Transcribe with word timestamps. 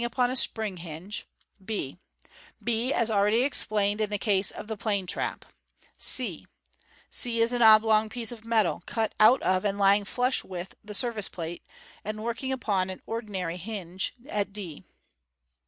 265. 0.01 0.17
upon 0.23 0.33
a 0.33 0.35
spring 0.35 0.77
hinge 0.77 1.27
I 1.69 1.99
I, 2.67 2.91
as 2.99 3.11
already 3.11 3.43
explained 3.43 4.01
in 4.01 4.09
the 4.09 4.17
case 4.17 4.49
of 4.49 4.65
the 4.67 4.75
plain 4.75 5.05
trap 5.05 5.45
j 5.93 5.93
c 5.99 6.47
c 7.11 7.39
is 7.39 7.53
an 7.53 7.61
oblong 7.61 8.09
piece 8.09 8.31
of 8.31 8.43
metal, 8.43 8.81
cut 8.87 9.13
out 9.19 9.43
of 9.43 9.63
and 9.63 9.77
lying 9.77 10.03
flush 10.05 10.43
with 10.43 10.73
the 10.83 10.95
surface 10.95 11.29
plate, 11.29 11.63
and 12.03 12.23
working 12.23 12.51
upon 12.51 12.89
an 12.89 13.03
ordinary 13.05 13.57
hinge 13.57 14.15
at 14.27 14.51
d. 14.51 14.85